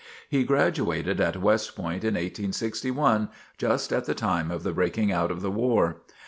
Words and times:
He 0.27 0.43
graduated 0.43 1.21
at 1.21 1.39
West 1.39 1.75
Point, 1.75 2.03
in 2.03 2.15
1861, 2.15 3.29
just 3.59 3.93
at 3.93 4.05
the 4.05 4.15
time 4.15 4.49
of 4.49 4.63
the 4.63 4.71
breaking 4.73 5.11
out 5.11 5.29
of 5.29 5.43
the 5.43 5.51
war. 5.51 5.97